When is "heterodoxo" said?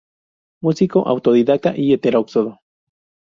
1.93-2.59